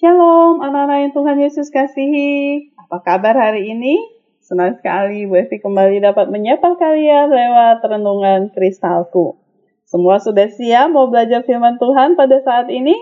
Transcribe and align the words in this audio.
Shalom 0.00 0.64
anak-anak 0.64 0.96
yang 0.96 1.12
Tuhan 1.12 1.36
Yesus 1.44 1.68
kasihi. 1.68 2.72
Apa 2.72 3.04
kabar 3.04 3.36
hari 3.36 3.68
ini? 3.68 4.00
Senang 4.40 4.80
sekali 4.80 5.28
Bu 5.28 5.36
kembali 5.36 6.00
dapat 6.00 6.32
menyapa 6.32 6.72
kalian 6.80 7.28
lewat 7.28 7.84
renungan 7.84 8.48
kristalku. 8.48 9.36
Semua 9.84 10.16
sudah 10.16 10.48
siap 10.48 10.88
mau 10.88 11.12
belajar 11.12 11.44
firman 11.44 11.76
Tuhan 11.76 12.16
pada 12.16 12.40
saat 12.40 12.72
ini? 12.72 12.96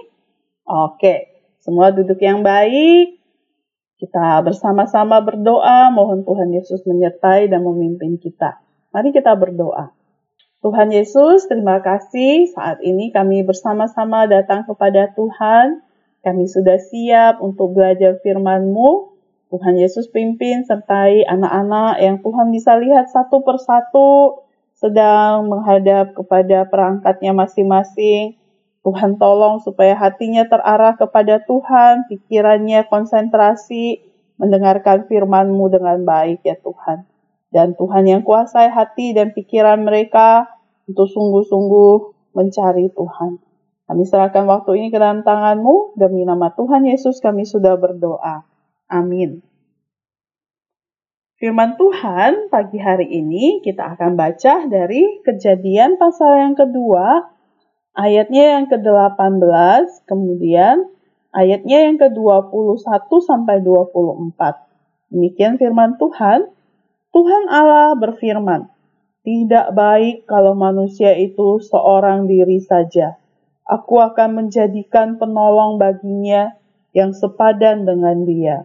Oke, 0.66 1.38
semua 1.62 1.94
duduk 1.94 2.18
yang 2.18 2.42
baik. 2.42 3.22
Kita 4.02 4.42
bersama-sama 4.42 5.22
berdoa, 5.22 5.94
mohon 5.94 6.26
Tuhan 6.26 6.50
Yesus 6.50 6.82
menyertai 6.82 7.46
dan 7.46 7.62
memimpin 7.62 8.18
kita. 8.18 8.58
Mari 8.90 9.14
kita 9.14 9.38
berdoa. 9.38 9.94
Tuhan 10.66 10.90
Yesus, 10.90 11.46
terima 11.46 11.78
kasih 11.78 12.50
saat 12.50 12.82
ini 12.82 13.14
kami 13.14 13.46
bersama-sama 13.46 14.26
datang 14.26 14.66
kepada 14.66 15.14
Tuhan 15.14 15.86
kami 16.22 16.50
sudah 16.50 16.78
siap 16.82 17.38
untuk 17.38 17.78
belajar 17.78 18.18
firman-Mu. 18.20 19.14
Tuhan 19.48 19.80
Yesus 19.80 20.12
pimpin 20.12 20.68
sertai 20.68 21.24
anak-anak 21.24 22.04
yang 22.04 22.20
Tuhan 22.20 22.52
bisa 22.52 22.76
lihat 22.76 23.08
satu 23.08 23.40
persatu 23.40 24.44
sedang 24.76 25.48
menghadap 25.48 26.12
kepada 26.12 26.68
perangkatnya 26.68 27.32
masing-masing. 27.32 28.36
Tuhan 28.84 29.18
tolong 29.18 29.58
supaya 29.64 29.96
hatinya 29.98 30.46
terarah 30.46 30.94
kepada 30.94 31.42
Tuhan, 31.42 32.06
pikirannya 32.06 32.86
konsentrasi, 32.86 34.04
mendengarkan 34.38 35.10
firman-Mu 35.10 35.66
dengan 35.68 36.06
baik 36.06 36.46
ya 36.46 36.56
Tuhan. 36.62 37.04
Dan 37.48 37.74
Tuhan 37.74 38.04
yang 38.06 38.22
kuasai 38.22 38.68
hati 38.70 39.16
dan 39.16 39.32
pikiran 39.32 39.80
mereka 39.82 40.46
untuk 40.86 41.08
sungguh-sungguh 41.10 42.14
mencari 42.36 42.92
Tuhan. 42.92 43.40
Kami 43.88 44.04
serahkan 44.04 44.44
waktu 44.44 44.84
ini 44.84 44.88
ke 44.92 45.00
dalam 45.00 45.24
tanganmu, 45.24 45.96
demi 45.96 46.28
nama 46.28 46.52
Tuhan 46.52 46.84
Yesus 46.84 47.24
kami 47.24 47.48
sudah 47.48 47.80
berdoa. 47.80 48.44
Amin. 48.84 49.40
Firman 51.40 51.80
Tuhan 51.80 52.52
pagi 52.52 52.76
hari 52.76 53.08
ini 53.08 53.64
kita 53.64 53.96
akan 53.96 54.12
baca 54.18 54.68
dari 54.68 55.24
kejadian 55.24 55.96
pasal 55.96 56.36
yang 56.36 56.54
kedua, 56.58 57.32
ayatnya 57.96 58.58
yang 58.58 58.66
ke-18, 58.68 60.04
kemudian 60.04 60.90
ayatnya 61.32 61.88
yang 61.88 61.96
ke-21 61.96 63.08
sampai 63.24 63.62
24. 63.64 65.14
Demikian 65.14 65.56
firman 65.56 65.96
Tuhan. 65.96 66.50
Tuhan 67.14 67.44
Allah 67.48 67.96
berfirman, 67.96 68.68
"Tidak 69.24 69.72
baik 69.72 70.28
kalau 70.28 70.52
manusia 70.52 71.16
itu 71.16 71.62
seorang 71.64 72.28
diri 72.28 72.60
saja." 72.60 73.17
Aku 73.68 74.00
akan 74.00 74.32
menjadikan 74.32 75.20
penolong 75.20 75.76
baginya 75.76 76.56
yang 76.96 77.12
sepadan 77.12 77.84
dengan 77.84 78.24
dia. 78.24 78.64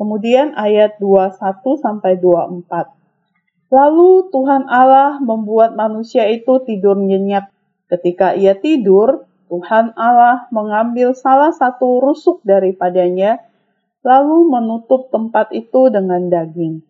Kemudian 0.00 0.56
ayat 0.56 0.96
21 0.96 1.36
sampai 1.76 2.16
24. 2.16 2.88
Lalu 3.68 4.32
Tuhan 4.32 4.64
Allah 4.66 5.20
membuat 5.20 5.76
manusia 5.76 6.24
itu 6.32 6.56
tidur 6.64 6.96
nyenyak. 6.96 7.52
Ketika 7.92 8.32
ia 8.32 8.56
tidur, 8.56 9.28
Tuhan 9.52 9.92
Allah 9.92 10.48
mengambil 10.48 11.12
salah 11.12 11.52
satu 11.52 12.00
rusuk 12.00 12.40
daripadanya, 12.40 13.44
lalu 14.00 14.48
menutup 14.48 15.12
tempat 15.12 15.52
itu 15.52 15.92
dengan 15.92 16.32
daging. 16.32 16.80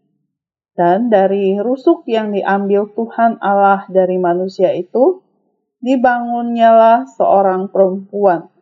Dan 0.79 1.11
dari 1.11 1.59
rusuk 1.59 2.07
yang 2.07 2.31
diambil 2.31 2.87
Tuhan 2.95 3.43
Allah 3.43 3.91
dari 3.91 4.17
manusia 4.17 4.71
itu, 4.71 5.21
dibangunnyalah 5.81 7.09
seorang 7.17 7.73
perempuan, 7.73 8.53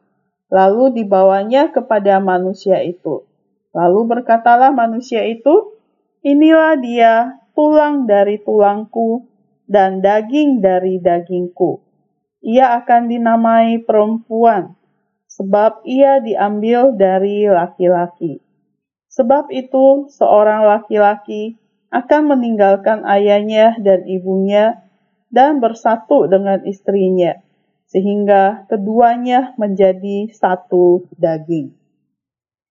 lalu 0.48 1.02
dibawanya 1.02 1.70
kepada 1.74 2.22
manusia 2.22 2.80
itu. 2.82 3.26
Lalu 3.74 4.18
berkatalah 4.18 4.72
manusia 4.72 5.26
itu, 5.26 5.76
inilah 6.24 6.78
dia 6.80 7.38
tulang 7.52 8.06
dari 8.06 8.40
tulangku 8.40 9.28
dan 9.68 10.00
daging 10.00 10.64
dari 10.64 10.98
dagingku. 10.98 11.84
Ia 12.40 12.80
akan 12.82 13.10
dinamai 13.10 13.82
perempuan, 13.82 14.78
sebab 15.26 15.84
ia 15.84 16.22
diambil 16.22 16.94
dari 16.96 17.44
laki-laki. 17.50 18.40
Sebab 19.10 19.50
itu, 19.50 20.06
seorang 20.14 20.64
laki-laki 20.64 21.58
akan 21.90 22.36
meninggalkan 22.36 23.02
ayahnya 23.04 23.74
dan 23.82 24.06
ibunya 24.06 24.87
dan 25.28 25.60
bersatu 25.60 26.28
dengan 26.28 26.64
istrinya, 26.64 27.36
sehingga 27.88 28.68
keduanya 28.68 29.52
menjadi 29.60 30.32
satu 30.32 31.08
daging. 31.16 31.72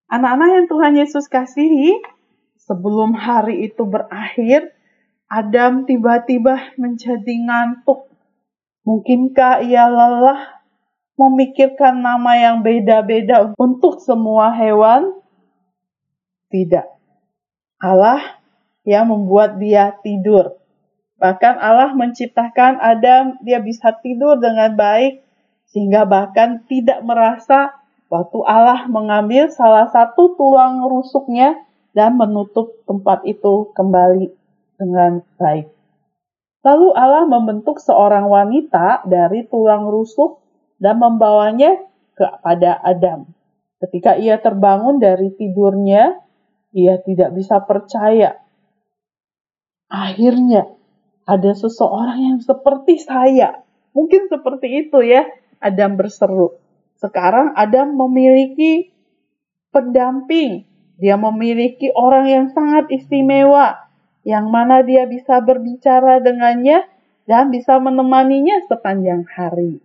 Anak-anak 0.08 0.48
yang 0.48 0.66
Tuhan 0.66 0.94
Yesus 0.98 1.26
kasihi, 1.28 2.00
sebelum 2.58 3.14
hari 3.14 3.70
itu 3.70 3.84
berakhir, 3.86 4.72
Adam 5.28 5.84
tiba-tiba 5.84 6.72
menjadi 6.80 7.34
ngantuk. 7.44 8.08
Mungkinkah 8.88 9.60
ia 9.68 9.84
lelah 9.84 10.64
memikirkan 11.20 12.00
nama 12.00 12.32
yang 12.40 12.64
beda-beda 12.64 13.52
untuk 13.60 14.00
semua 14.00 14.48
hewan? 14.56 15.12
Tidak. 16.48 16.88
Allah 17.76 18.40
yang 18.88 19.12
membuat 19.12 19.60
dia 19.60 19.92
tidur 20.00 20.56
Bahkan 21.18 21.54
Allah 21.58 21.98
menciptakan 21.98 22.78
Adam, 22.78 23.42
dia 23.42 23.58
bisa 23.58 23.90
tidur 23.98 24.38
dengan 24.38 24.78
baik, 24.78 25.18
sehingga 25.66 26.06
bahkan 26.06 26.62
tidak 26.70 27.02
merasa 27.02 27.74
waktu 28.06 28.38
Allah 28.46 28.86
mengambil 28.86 29.50
salah 29.50 29.90
satu 29.90 30.38
tulang 30.38 30.86
rusuknya 30.86 31.58
dan 31.90 32.14
menutup 32.14 32.70
tempat 32.86 33.26
itu 33.26 33.74
kembali 33.74 34.30
dengan 34.78 35.26
baik. 35.34 35.66
Lalu 36.62 36.88
Allah 36.94 37.26
membentuk 37.26 37.82
seorang 37.82 38.30
wanita 38.30 39.02
dari 39.02 39.42
tulang 39.50 39.90
rusuk 39.90 40.38
dan 40.78 41.02
membawanya 41.02 41.82
kepada 42.14 42.78
Adam. 42.86 43.26
Ketika 43.82 44.14
ia 44.14 44.38
terbangun 44.38 45.02
dari 45.02 45.34
tidurnya, 45.34 46.18
ia 46.74 46.94
tidak 47.02 47.34
bisa 47.34 47.62
percaya. 47.62 48.38
Akhirnya, 49.90 50.77
ada 51.28 51.52
seseorang 51.52 52.18
yang 52.24 52.38
seperti 52.40 53.04
saya. 53.04 53.60
Mungkin 53.92 54.32
seperti 54.32 54.88
itu 54.88 55.04
ya, 55.04 55.28
Adam 55.60 56.00
berseru. 56.00 56.56
Sekarang 56.96 57.52
Adam 57.52 57.92
memiliki 57.92 58.88
pendamping. 59.68 60.64
Dia 60.98 61.14
memiliki 61.14 61.94
orang 61.94 62.26
yang 62.26 62.46
sangat 62.50 62.90
istimewa, 62.90 63.86
yang 64.26 64.50
mana 64.50 64.82
dia 64.82 65.06
bisa 65.06 65.38
berbicara 65.38 66.18
dengannya 66.18 66.82
dan 67.28 67.54
bisa 67.54 67.78
menemaninya 67.78 68.66
sepanjang 68.66 69.22
hari. 69.30 69.78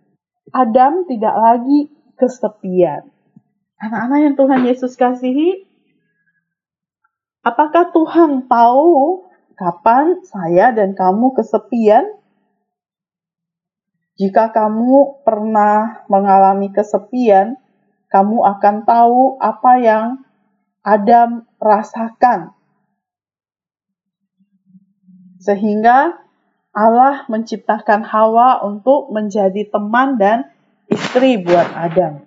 Adam 0.50 1.06
tidak 1.06 1.36
lagi 1.38 1.92
kesepian. 2.18 3.06
Anak-anak 3.78 4.20
yang 4.26 4.36
Tuhan 4.40 4.62
Yesus 4.64 4.96
kasihi, 4.96 5.68
apakah 7.44 7.92
Tuhan 7.92 8.48
tahu 8.48 9.23
Kapan 9.54 10.26
saya 10.26 10.74
dan 10.74 10.98
kamu 10.98 11.38
kesepian? 11.38 12.10
Jika 14.18 14.50
kamu 14.50 15.22
pernah 15.22 16.06
mengalami 16.10 16.74
kesepian, 16.74 17.58
kamu 18.10 18.46
akan 18.46 18.76
tahu 18.86 19.38
apa 19.38 19.72
yang 19.78 20.06
Adam 20.82 21.46
rasakan. 21.62 22.54
Sehingga 25.38 26.18
Allah 26.74 27.30
menciptakan 27.30 28.02
Hawa 28.10 28.66
untuk 28.66 29.14
menjadi 29.14 29.70
teman 29.70 30.18
dan 30.18 30.50
istri 30.90 31.38
buat 31.38 31.70
Adam. 31.78 32.26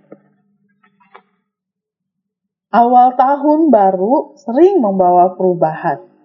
Awal 2.70 3.18
tahun 3.18 3.70
baru 3.74 4.38
sering 4.38 4.78
membawa 4.78 5.34
perubahan 5.34 6.15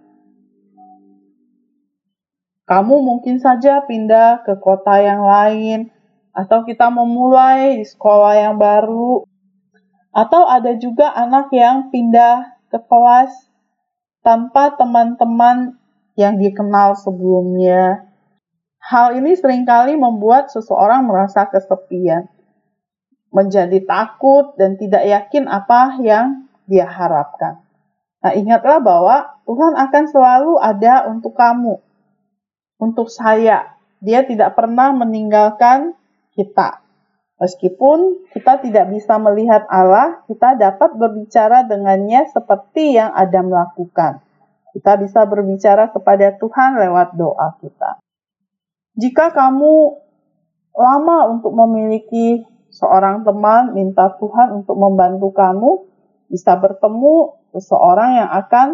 kamu 2.71 3.03
mungkin 3.03 3.35
saja 3.35 3.83
pindah 3.83 4.47
ke 4.47 4.56
kota 4.63 4.95
yang 5.03 5.27
lain, 5.27 5.91
atau 6.31 6.63
kita 6.63 6.88
memulai 6.88 7.75
di 7.75 7.83
sekolah 7.83 8.31
yang 8.39 8.56
baru, 8.56 9.27
atau 10.15 10.47
ada 10.47 10.79
juga 10.79 11.12
anak 11.12 11.51
yang 11.51 11.91
pindah 11.91 12.63
ke 12.71 12.79
kelas 12.79 13.51
tanpa 14.23 14.71
teman-teman 14.79 15.75
yang 16.15 16.39
dikenal 16.39 16.95
sebelumnya. 16.95 18.07
Hal 18.79 19.19
ini 19.19 19.35
sering 19.35 19.68
kali 19.68 20.00
membuat 20.00 20.47
seseorang 20.56 21.03
merasa 21.03 21.51
kesepian, 21.51 22.31
menjadi 23.35 23.83
takut 23.83 24.56
dan 24.56 24.79
tidak 24.79 25.03
yakin 25.03 25.51
apa 25.51 26.00
yang 26.00 26.47
dia 26.71 26.88
harapkan. 26.88 27.68
Nah, 28.23 28.31
ingatlah 28.31 28.79
bahwa 28.79 29.44
Tuhan 29.44 29.75
akan 29.75 30.03
selalu 30.07 30.56
ada 30.56 31.12
untuk 31.12 31.35
kamu 31.35 31.91
untuk 32.81 33.13
saya. 33.13 33.78
Dia 34.01 34.25
tidak 34.25 34.57
pernah 34.57 34.89
meninggalkan 34.98 35.94
kita. 36.33 36.81
Meskipun 37.38 38.30
kita 38.33 38.62
tidak 38.66 38.89
bisa 38.89 39.22
melihat 39.22 39.66
Allah, 39.69 40.25
kita 40.25 40.57
dapat 40.57 40.98
berbicara 40.98 41.66
dengannya 41.69 42.25
seperti 42.33 42.98
yang 42.98 43.13
Adam 43.13 43.54
lakukan. 43.54 44.22
Kita 44.74 44.98
bisa 44.98 45.25
berbicara 45.30 45.94
kepada 45.94 46.33
Tuhan 46.38 46.81
lewat 46.81 47.18
doa 47.18 47.57
kita. 47.62 48.01
Jika 48.98 49.33
kamu 49.33 49.74
lama 50.78 51.18
untuk 51.33 51.54
memiliki 51.54 52.45
seorang 52.72 53.25
teman, 53.28 53.74
minta 53.75 54.13
Tuhan 54.16 54.63
untuk 54.63 54.78
membantu 54.80 55.33
kamu, 55.36 55.72
bisa 56.31 56.56
bertemu 56.56 57.36
seseorang 57.51 58.24
yang 58.24 58.30
akan 58.31 58.68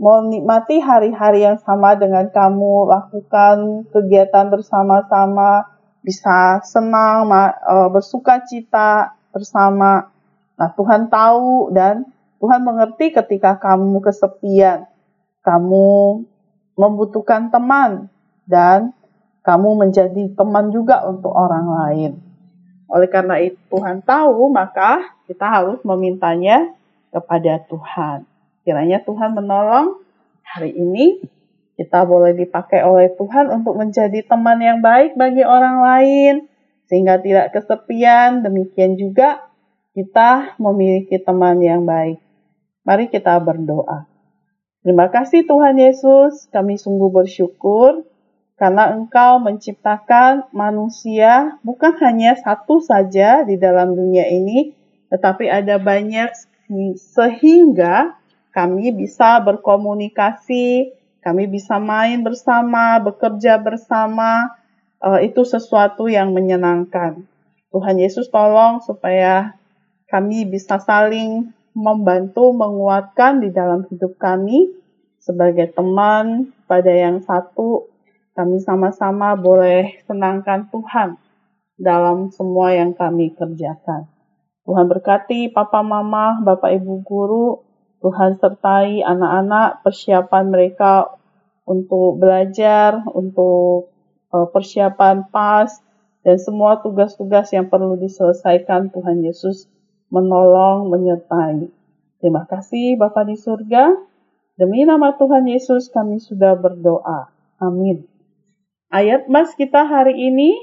menikmati 0.00 0.80
hari-hari 0.80 1.44
yang 1.44 1.60
sama 1.60 1.92
dengan 1.92 2.32
kamu, 2.32 2.88
lakukan 2.88 3.84
kegiatan 3.92 4.48
bersama-sama, 4.48 5.68
bisa 6.00 6.64
senang, 6.64 7.28
e, 7.52 7.74
bersuka 7.92 8.40
cita 8.48 9.12
bersama. 9.28 10.08
Nah, 10.56 10.70
Tuhan 10.72 11.12
tahu 11.12 11.74
dan 11.76 12.08
Tuhan 12.40 12.64
mengerti 12.64 13.12
ketika 13.12 13.60
kamu 13.60 14.00
kesepian, 14.00 14.88
kamu 15.44 16.24
membutuhkan 16.76 17.52
teman, 17.52 18.08
dan 18.48 18.92
kamu 19.44 19.84
menjadi 19.84 20.32
teman 20.32 20.72
juga 20.72 21.04
untuk 21.04 21.32
orang 21.32 21.66
lain. 21.68 22.12
Oleh 22.88 23.08
karena 23.08 23.40
itu, 23.40 23.56
Tuhan 23.68 24.00
tahu, 24.04 24.48
maka 24.52 25.16
kita 25.28 25.44
harus 25.44 25.80
memintanya 25.84 26.72
kepada 27.12 27.60
Tuhan. 27.68 28.33
Kiranya 28.64 29.04
Tuhan 29.04 29.36
menolong 29.36 30.00
hari 30.40 30.72
ini 30.72 31.20
kita 31.76 32.06
boleh 32.08 32.32
dipakai 32.32 32.80
oleh 32.80 33.12
Tuhan 33.12 33.50
untuk 33.50 33.76
menjadi 33.76 34.24
teman 34.24 34.62
yang 34.62 34.80
baik 34.80 35.18
bagi 35.18 35.42
orang 35.44 35.82
lain, 35.82 36.34
sehingga 36.86 37.18
tidak 37.20 37.52
kesepian. 37.52 38.46
Demikian 38.46 38.96
juga 38.96 39.44
kita 39.92 40.56
memiliki 40.56 41.20
teman 41.20 41.60
yang 41.60 41.84
baik. 41.84 42.22
Mari 42.86 43.10
kita 43.10 43.36
berdoa. 43.42 44.06
Terima 44.84 45.08
kasih 45.08 45.48
Tuhan 45.48 45.80
Yesus, 45.80 46.46
kami 46.52 46.76
sungguh 46.76 47.08
bersyukur 47.08 48.04
karena 48.54 48.94
Engkau 48.94 49.42
menciptakan 49.42 50.46
manusia 50.54 51.58
bukan 51.66 51.96
hanya 52.04 52.38
satu 52.38 52.78
saja 52.78 53.42
di 53.42 53.58
dalam 53.58 53.96
dunia 53.96 54.28
ini, 54.28 54.76
tetapi 55.10 55.48
ada 55.50 55.80
banyak 55.80 56.30
sehingga 56.96 58.14
kami 58.54 58.94
bisa 58.94 59.42
berkomunikasi, 59.42 60.94
kami 61.18 61.50
bisa 61.50 61.82
main 61.82 62.22
bersama, 62.22 63.02
bekerja 63.02 63.58
bersama, 63.58 64.54
uh, 65.02 65.18
itu 65.18 65.42
sesuatu 65.42 66.06
yang 66.06 66.30
menyenangkan. 66.30 67.26
Tuhan 67.74 67.98
Yesus 67.98 68.30
tolong 68.30 68.78
supaya 68.86 69.58
kami 70.06 70.46
bisa 70.46 70.78
saling 70.78 71.50
membantu, 71.74 72.54
menguatkan 72.54 73.42
di 73.42 73.50
dalam 73.50 73.82
hidup 73.90 74.14
kami 74.14 74.70
sebagai 75.18 75.74
teman 75.74 76.54
pada 76.70 76.94
yang 76.94 77.18
satu. 77.26 77.90
Kami 78.38 78.62
sama-sama 78.62 79.34
boleh 79.34 79.98
senangkan 80.06 80.70
Tuhan 80.70 81.18
dalam 81.74 82.30
semua 82.30 82.74
yang 82.74 82.94
kami 82.94 83.34
kerjakan. 83.34 84.06
Tuhan 84.62 84.86
berkati 84.86 85.50
Papa 85.50 85.82
Mama, 85.82 86.38
Bapak 86.42 86.70
Ibu 86.78 87.02
Guru, 87.02 87.73
Tuhan 88.04 88.36
sertai 88.36 89.00
anak-anak 89.00 89.80
persiapan 89.80 90.52
mereka 90.52 91.08
untuk 91.64 92.20
belajar, 92.20 93.00
untuk 93.16 93.88
uh, 94.28 94.44
persiapan 94.52 95.32
PAS, 95.32 95.80
dan 96.20 96.36
semua 96.36 96.84
tugas-tugas 96.84 97.48
yang 97.56 97.72
perlu 97.72 97.96
diselesaikan 97.96 98.92
Tuhan 98.92 99.24
Yesus 99.24 99.64
menolong, 100.12 100.92
menyertai. 100.92 101.68
Terima 102.20 102.44
kasih 102.44 103.00
Bapa 103.00 103.24
di 103.24 103.40
surga. 103.40 103.92
Demi 104.56 104.84
nama 104.84 105.16
Tuhan 105.16 105.48
Yesus 105.48 105.88
kami 105.88 106.20
sudah 106.20 106.56
berdoa. 106.60 107.32
Amin. 107.60 108.04
Ayat 108.92 109.26
mas 109.32 109.52
kita 109.56 109.84
hari 109.84 110.14
ini 110.32 110.54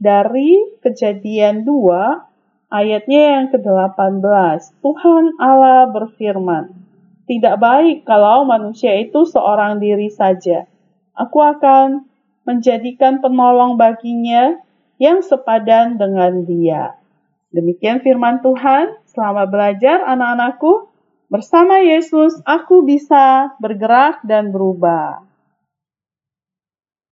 dari 0.00 0.80
kejadian 0.80 1.66
2 1.66 2.72
ayatnya 2.72 3.20
yang 3.36 3.46
ke-18. 3.52 4.80
Tuhan 4.80 5.24
Allah 5.42 5.90
berfirman, 5.90 6.79
tidak 7.30 7.62
baik 7.62 8.02
kalau 8.02 8.42
manusia 8.42 8.90
itu 8.98 9.22
seorang 9.22 9.78
diri 9.78 10.10
saja. 10.10 10.66
Aku 11.14 11.38
akan 11.38 12.02
menjadikan 12.42 13.22
penolong 13.22 13.78
baginya 13.78 14.58
yang 14.98 15.22
sepadan 15.22 15.94
dengan 15.94 16.42
dia. 16.42 16.98
Demikian 17.54 18.02
firman 18.02 18.42
Tuhan. 18.42 18.98
Selamat 19.06 19.46
belajar 19.46 20.02
anak-anakku. 20.10 20.90
Bersama 21.30 21.78
Yesus, 21.78 22.34
aku 22.42 22.82
bisa 22.82 23.54
bergerak 23.62 24.26
dan 24.26 24.50
berubah. 24.50 25.29